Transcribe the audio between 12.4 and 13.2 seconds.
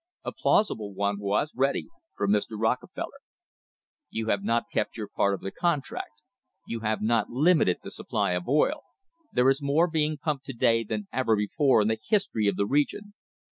of the re gion.